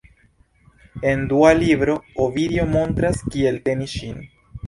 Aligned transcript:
En 1.09 1.19
dua 1.33 1.51
libro, 1.59 1.97
Ovidio 2.25 2.65
montras 2.71 3.23
kiel 3.35 3.59
teni 3.69 3.89
ŝin. 3.95 4.19